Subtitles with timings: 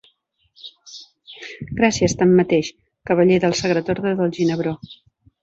[1.81, 2.73] Gràcies, tanmateix,
[3.11, 4.77] cavaller del Sagrat Orde del Ginebró.